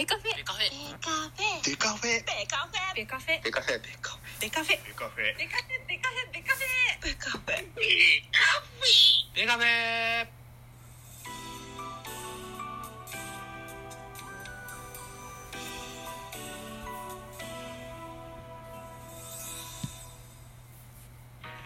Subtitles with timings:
[0.00, 0.34] ベカフェ。
[0.34, 0.64] ベカフェ。
[0.64, 1.60] ベカフェ。
[1.60, 2.24] デカフェ。
[2.24, 3.44] ベカフェ。
[3.44, 3.84] ベカフェ。
[3.84, 4.32] ベカフェ。
[4.40, 7.04] デカフェベカフェデカフェ。
[7.04, 7.52] ベカフェ。
[7.52, 8.88] ベカフェ。
[9.36, 10.40] ベカフェベカフェベカフェベカフェ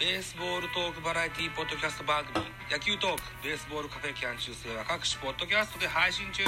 [0.01, 2.45] ベースボールトークバラエティポッドキャスト番組。
[2.69, 6.43] 野球トークベースボールカフェキャン中世は各種ポッドキャストで配信中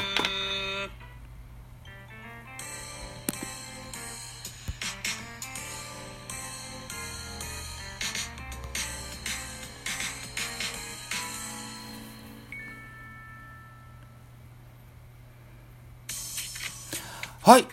[17.46, 17.64] はい。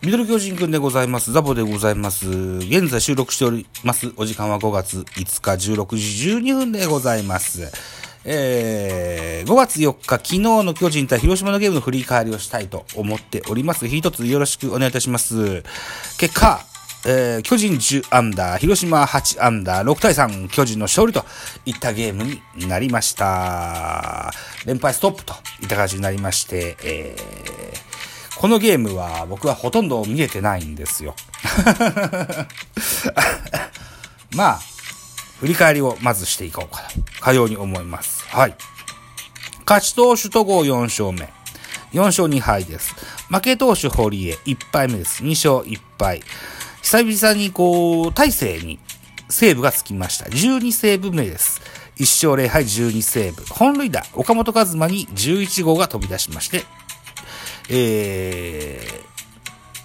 [0.00, 1.32] ミドル巨人くんでございます。
[1.32, 2.30] ザボでございます。
[2.30, 4.10] 現在収録しております。
[4.16, 5.04] お時間は5月5
[5.42, 7.70] 日16時12分でございます。
[8.24, 13.86] えー、5月4日、昨日の巨人対広島のゲームの振り返りをしたいと思っております。
[13.86, 15.62] 一つよろしくお願いいたします。
[16.16, 16.64] 結果、
[17.04, 21.26] えー巨人10アンダー、広島8アンダー、6対3、巨人の勝利と
[21.66, 22.24] いったゲーム
[22.56, 24.32] になりました。
[24.64, 28.01] 連敗ストップといった感じになりまして、えー
[28.42, 31.14] このゲームは僕はほとんど見えてないんですよ。
[34.34, 34.60] まあ、
[35.38, 38.24] 振り返りをまずしていこうかと、かように思います。
[38.26, 38.56] はい。
[39.64, 41.32] 勝ち投手戸郷4勝目。
[41.92, 42.96] 4勝2敗です。
[43.28, 45.22] 負け投手堀江1敗目です。
[45.22, 46.20] 2勝1敗。
[46.82, 48.80] 久々にこう、大勢に
[49.28, 50.24] セーブがつきました。
[50.24, 51.62] 12セーブ目です。
[51.96, 53.44] 1勝0敗12セーブ。
[53.50, 56.64] 本塁打、岡本和真に11号が飛び出しまして、
[57.68, 58.80] え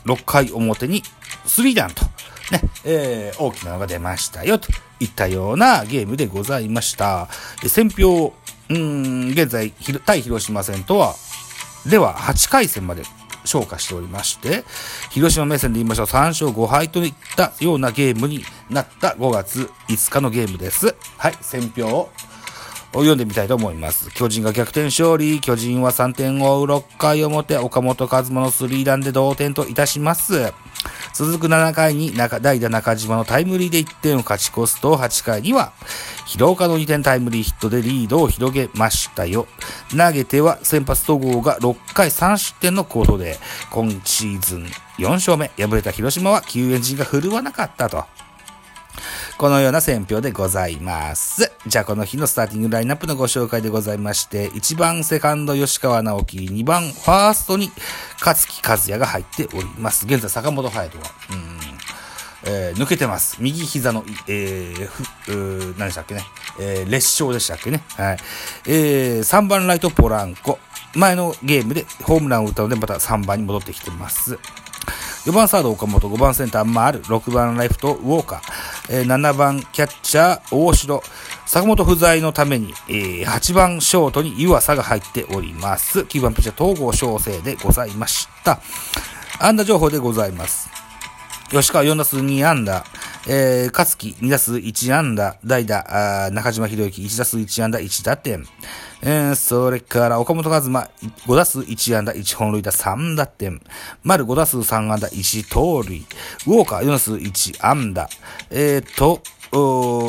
[0.05, 1.03] ー、6回表に
[1.45, 2.05] スリーダウンと、
[2.51, 4.69] ね、えー、大きなのが出ましたよ、と
[4.99, 7.27] いったようなゲームでございました。
[7.61, 8.33] で戦票、
[8.69, 9.71] うん、現在、
[10.05, 11.15] 対広島戦とは、
[11.85, 13.03] では8回戦まで
[13.45, 14.63] 消化しておりまして、
[15.09, 20.95] 広島目線で言いましょう、3勝5敗といったようなゲームになった5月5日のゲームです。
[21.17, 22.09] はい、戦票を
[22.93, 24.09] 読んでみたいと思います。
[24.11, 25.39] 巨人が逆転勝利。
[25.39, 30.53] 巨人は3点を追う6回表、岡本和真のスリーランで同点といたします。
[31.13, 35.73] 続く7回に中代打中島のタイムリーで1点を勝ち越すと、8回には、
[36.25, 39.47] 広岡の2点タイムリーヒットでリードを広げましたよ。
[39.89, 43.37] 投げては先発戸郷が6回3失点の好投で、
[43.71, 44.67] 今シーズン
[44.97, 45.51] 4勝目。
[45.57, 48.05] 敗れた広島は救援陣が振るわなかったと。
[49.37, 51.51] このような選評でございます。
[51.67, 57.69] じゃあこの日のスターティングラインナップのご紹介でございまして、1番セカンド吉川直樹、2番ファーストに
[58.19, 60.07] 勝木和也が入っております。
[60.07, 61.05] 現在坂本隼人は、
[62.45, 63.37] えー抜けてます。
[63.39, 66.23] 右膝の、えー、ふ、何でしたっけね。
[66.59, 67.83] えー裂傷でしたっけね。
[67.95, 68.17] はい。
[68.65, 70.57] えー、3番ライトポランコ。
[70.95, 74.39] 前のゲームでホームランを打ったので、また3番に戻ってきてます。
[75.27, 78.41] 4番サード岡本、5番センター丸、6番ライフトウォーカー、
[78.89, 81.03] えー7番キャッチャー大城、
[81.45, 85.99] 坂本不在のために、えー8番ショートに湯浅が入っております。
[85.99, 88.61] 9番ピッチャー東郷翔征でございました。
[89.41, 90.86] 安打情報でございます。
[91.49, 92.83] 吉川4打数2安打、
[93.27, 98.45] えー、勝木2打数1安打、代打、あ中島博之1打数1安打1打点、
[99.01, 100.89] えー、それから岡本和真
[101.25, 103.61] 5打数1安打1本塁打3打点、
[104.03, 106.05] 丸5打数3安打1盗塁、
[106.47, 108.09] ウォーカー4打数1安打、
[108.49, 109.21] えーと、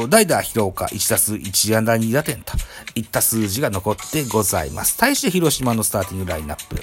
[0.09, 2.55] 代打広岡1打数1安打2打点と。
[2.99, 4.97] いった数字が残ってございます。
[4.97, 6.83] 対して広島のスターティングラインナップ。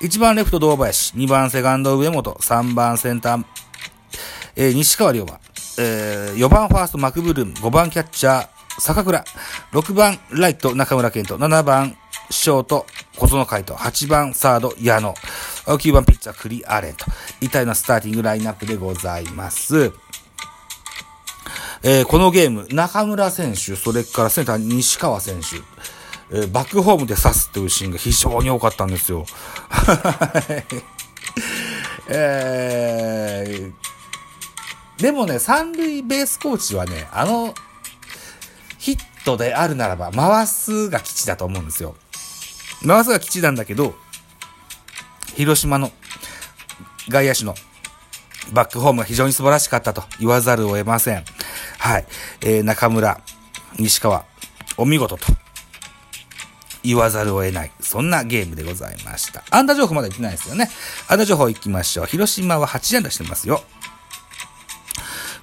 [0.00, 3.44] 1番レフト堂林、2番セカンド上本、3番センター
[4.60, 5.38] えー西川龍馬、
[5.78, 8.48] えー4番ファーストマクブルーム、5番キャッチャー
[8.80, 9.24] 坂倉、
[9.72, 11.96] 6番ライト中村健人、7番
[12.30, 12.84] ショート
[13.16, 15.14] 小園海斗、8番サード矢野、
[15.66, 17.04] 9番ピッチャー栗アレンと。
[17.40, 19.92] いたようなスターティングラインナップでございます。
[21.84, 29.24] えーこのゲーム、中村選手、それからセンター西川選手、えーバックホームで刺すっていうシーンが非常に多かったんですよ。
[32.10, 33.72] えー、
[34.98, 37.54] でもね、三塁ベースコーチはね、あの、
[38.78, 41.94] ヒットであるならば、回すが基地だと思うんですよ。
[42.86, 43.94] 回すが基地なんだけど、
[45.36, 45.92] 広島の
[47.08, 47.54] 外野手の
[48.52, 51.24] バックホームが非常に素晴らしかったと言わざるを得ません。
[51.78, 52.06] はい。
[52.40, 53.20] えー、中村、
[53.78, 54.24] 西川、
[54.76, 55.26] お見事と
[56.82, 57.72] 言わざるを得ない。
[57.80, 59.44] そんなゲームでございました。
[59.50, 60.68] 安打情報まだ言ってないですよね。
[61.08, 62.06] 安打情報行きましょう。
[62.06, 63.62] 広島は8安打してますよ。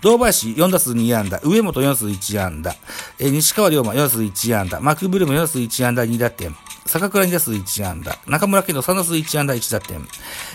[0.06, 2.76] 堂林4打数2安打、上本4打数1安打、
[3.18, 6.56] えー西川龍馬4打数1安打、マクブルーム4打数1安打2打点、
[6.86, 10.08] 坂倉2打数1安打、中村健人3打数1安打1打点、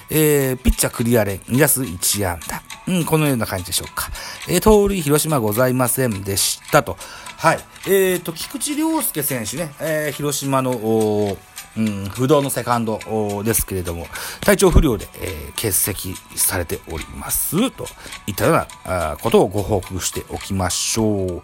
[0.09, 2.63] えー、ピッチャークリアレン2打数1安打。
[2.87, 4.11] うん、このような感じでしょうか。
[4.49, 6.97] えー、盗塁広島ございませんでしたと。
[7.37, 7.61] はい。
[7.87, 11.37] えーと、菊池涼介選手ね、えー、広島の、
[11.77, 12.99] うん、不動のセカンド
[13.45, 14.07] ですけれども、
[14.41, 17.71] 体調不良で、えー、欠席されております。
[17.71, 17.87] と
[18.27, 21.43] いったようなことをご報告しておきましょう。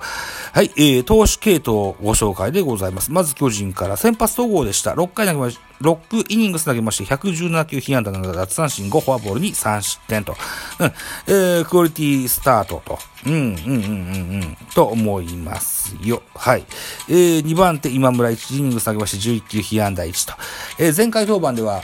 [0.52, 3.12] はい、えー、投手系統ご紹介でございます。
[3.12, 4.92] まず巨人から先発統合でした。
[4.94, 10.36] 6回投げました6イニングス投げまして、117球被安打7奪三振5フォアボールに3失点と。
[10.78, 12.98] うん、えー、クオリティスタートと。
[13.26, 16.22] うん、うん、うん、うん、うん、と思いますよ。
[16.34, 16.64] はい。
[17.08, 20.34] えー、2番手今村1イニングス投げまして11球被安打1と。
[20.78, 21.82] えー、前回登板では、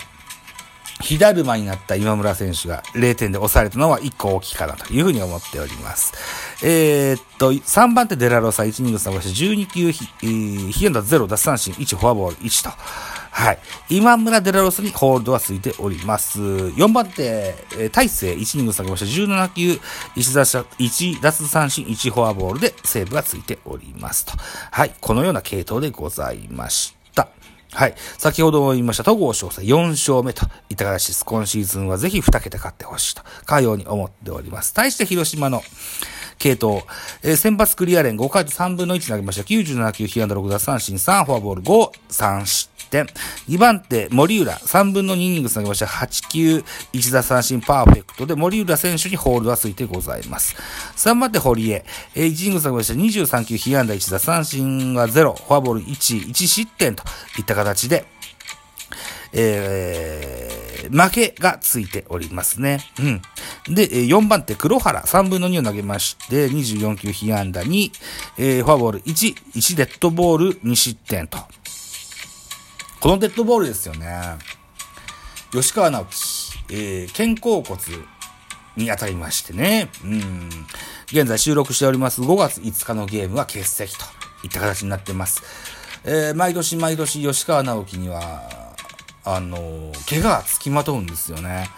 [1.03, 6.13] 火だるまになった今村選手が0点で抑えれたのは1個大きいかなというふうに思っております。
[6.65, 12.71] えー、っと、3番手デラロサ1イニングス投げまして12球被、えー、被安打0奪三振1フォアボール1と。
[13.35, 13.59] はい。
[13.89, 16.39] 今村デラロスにホールドはついております。
[16.41, 19.07] 4番手、えー、大勢1イニング下げました。
[19.07, 19.81] 17球
[20.15, 24.33] 1打1奪三振1フォアボールでセーブがついておりますと。
[24.71, 24.95] はい。
[25.01, 27.29] このような系統でございました。
[27.73, 27.95] はい。
[28.19, 31.25] 先ほども言いました、戸郷翔太4勝目といった形です。
[31.25, 34.75] 今シーズンはぜひ2桁勝ってほしいと、かように思っております。
[34.75, 35.63] 対して広島の
[36.43, 36.83] 系統、
[37.23, 39.43] えー、先発クリアレン5回と3分の1投げました。
[39.43, 43.07] 97球、被安打6奪三振3、フォアボール5、3失点。
[43.49, 45.87] 2番手、森浦、3分の2イニング投げました。
[45.87, 50.57] 8球、1打三振パーフェクトで、森浦選手にホールはついてございます。
[50.97, 51.85] 3番手、堀江、
[52.17, 52.95] えー、1イニング投げました。
[52.95, 57.05] 23球、被安打1打三振は0、フォアボール1、1失点と
[57.39, 58.05] いった形で、
[59.33, 62.81] えー、負けがついておりますね。
[62.99, 63.23] うん。
[63.69, 67.91] で、4番手、黒原、3分の2を投げまして、24球被安打2、
[68.39, 71.39] えー、フォアボール1、1デッドボール2失点と。
[73.01, 74.09] このデッドボールですよね。
[75.53, 77.81] 吉川直樹、えー、肩甲骨
[78.77, 79.89] に当たりましてね。
[80.05, 80.49] うん。
[81.07, 84.05] 現在収録しております5月5日のゲームは欠席と
[84.45, 85.43] いった形になってます。
[86.05, 88.49] えー、毎年毎年吉川直樹には、
[89.25, 91.69] あの、怪我がつきまとうんですよね。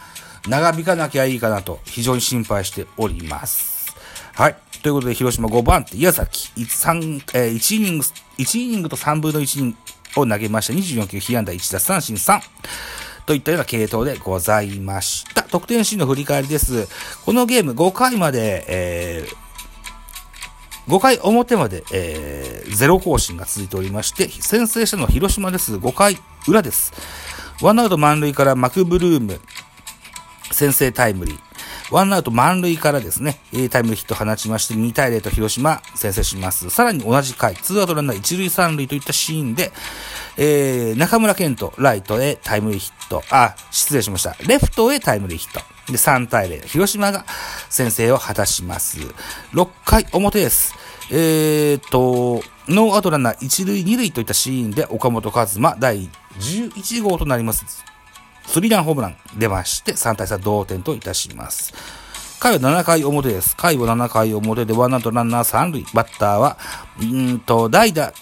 [0.49, 3.95] 長引かなきゃいいかなと非常に心配しております。
[4.35, 4.57] はい。
[4.83, 8.05] ということで、広島5番手、矢崎、1, えー、1イニング、
[8.39, 9.77] 1イニングと3分の1イニン
[10.15, 10.73] グを投げました。
[10.75, 12.41] 24球、被安打1打三振3。
[13.27, 15.43] といったような系統でございました。
[15.43, 16.89] 得点シーンの振り返りです。
[17.25, 25.77] このゲーム5回まで、えー、5回表まで、えー、ゼロ更新が続いておりまして、先制したのは広島です。
[25.77, 26.93] 5回裏です。
[27.63, 29.41] ワンアウト満塁からマクブルーム、
[30.55, 31.39] 先制タイムリー。
[31.91, 33.39] ワンアウト満塁からですね、
[33.71, 36.71] タイムリーヒット放ちまして、2対0と広島先制します。
[36.71, 39.73] さらに同じ回、ツーアウトランナー1塁3塁といったシーンで、
[40.37, 44.37] えー、中村健人、ライトへタイムリーヒット、あ、失礼しました。
[44.47, 45.93] レフトへタイムリーヒット。
[45.93, 46.67] で、3対0。
[46.67, 47.27] 広島が
[47.69, 48.99] 先制を果たします。
[49.53, 50.75] 6回表です。
[51.11, 56.09] えーと、ノーアウトランナー1塁2塁といったシーンで岡本和真第
[56.39, 57.85] 11号となります。
[58.47, 61.73] スリーランホームラン出まして3対3同点といたします。
[62.45, 63.57] 回は7回表です。
[63.57, 65.87] 回は7回表でワンアウトランナー3塁。
[65.95, 66.59] バッターは、
[67.03, 68.13] んと、代打、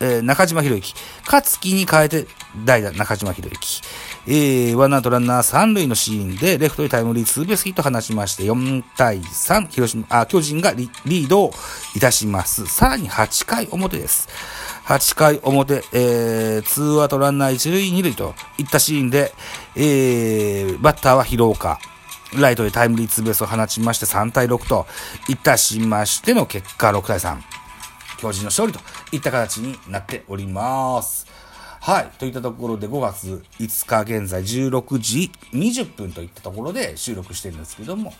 [0.00, 0.94] えー、中島博之。
[1.24, 2.26] 勝木に変えて
[2.64, 3.82] 代打中島博之。
[4.26, 11.52] えー、ワンアウトランナー三塁のシーンで、レフトにタイムリーツーベースヒット放ちまして、4対3、広島、あ、巨人がリードを
[11.94, 12.66] いたします。
[12.66, 14.28] さらに8回表です。
[14.84, 19.32] 8回表、えー、ツーアウトランナー1塁2塁といったシーンで、
[19.76, 21.78] えー、バッターは広岡。
[22.36, 24.86] ライトでタイムリーツーベースを放ちまして3対6と
[25.28, 27.38] いたしましての結果6対3。
[28.18, 28.80] 巨人の勝利と
[29.12, 31.26] いった形になっております。
[31.80, 32.10] はい。
[32.18, 38.12] といったところで5月5日現在16時20分といったところで収録してるんですけども、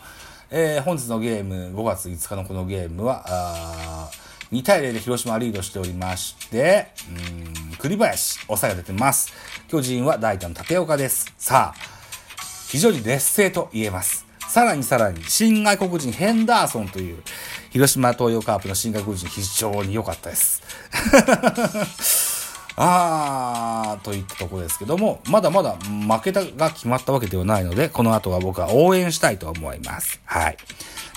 [0.51, 4.11] えー、本日のゲーム、5月5日のこのゲームは、
[4.55, 6.87] 2対0で広島リードしておりまして、
[7.73, 9.33] うん、栗林、抑えが出てます。
[9.67, 11.35] 巨人は大胆の立岡です。
[11.37, 11.81] さあ、
[12.69, 14.25] 非常に劣勢と言えます。
[14.49, 17.21] さらにさらに、新外国人ヘンダーソンという、
[17.71, 20.63] 広島東洋カープの新外国人非常に良かったです。
[22.77, 30.21] あー、といったところですけども、まだまだ負けたが決まったわけではないので、この後は僕は応援したいと思います。
[30.25, 30.57] はい。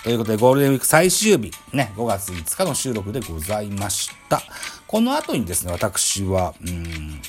[0.03, 4.41] ということで、ゴールデンウィーク最終日、ね、5月5日の収録でございました。
[4.87, 7.21] この後にですね、私は、うん、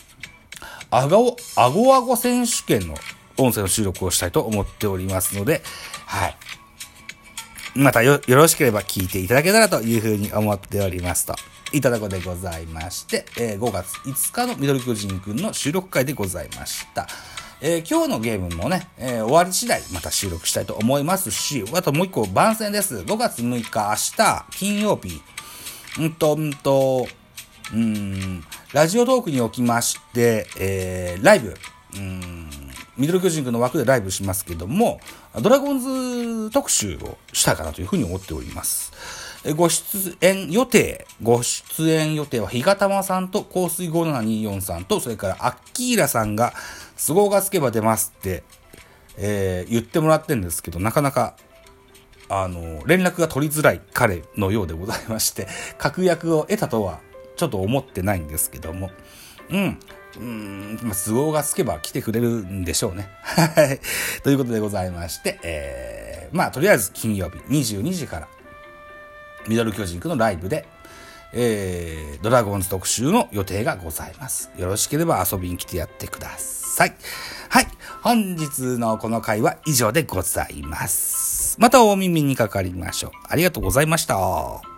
[0.90, 2.94] あご、あごあご選手権の
[3.36, 5.62] 音声の収録をしたいと思っておりますので、
[6.06, 6.36] はい。
[7.74, 11.34] またよ、よろしければ聞いていただけたらというふうに思っておりますと。
[11.72, 17.06] いただくでございまして、えー5月5日のミドル巨人くんの収録会でございました。
[17.60, 22.98] えー今日のゲームもね、えー終わり次第また収録したいと思いますし、あともう一個番宣です。
[22.98, 25.20] 5月6日明日、金曜日、
[25.98, 27.08] うんと、うんと、
[27.74, 32.48] うん、ラジオトークにおきまして、えーライブ、うーん、
[32.96, 35.00] ミドル巨人軍の枠でライブしますけども、
[35.40, 35.80] ドラゴン
[36.46, 38.92] ズ特集をしたいかなというふうに思っております。
[39.54, 46.52] ご出演予定、ご出演予定は、ひがたまさんと、香水5724さんと、それから、アッキーラさんが、
[47.06, 48.42] 都合がつけば出ますって、
[49.16, 51.36] えー言ってもらってるんですけど、なかなか
[52.28, 57.00] あの、連絡が取りづらい彼のようでございまして、 確約を得たとは、
[57.36, 58.90] ちょっと思ってないんですけども、
[59.50, 59.78] うん。
[60.16, 63.08] うーん、まあ、都合がつけば来てくれるんでしょうね。
[63.22, 63.80] はい。
[64.22, 68.28] ということでございまして、えー、まあ、とりあえず金曜日22時から、
[69.46, 70.66] ミドル巨人くんのライブで、
[71.32, 74.50] えー、ドラゴンズ特集の予定がございます。
[74.56, 76.94] よろしければ遊びに来てやってください。
[77.48, 77.66] はい。
[78.02, 81.56] 本日のこの回は以上でございます。
[81.58, 83.10] またお耳にかかりましょう。
[83.28, 84.77] ありがとうございました。